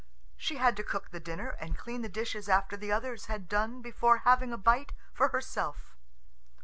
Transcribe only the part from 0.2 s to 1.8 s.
She had to cook the dinner, and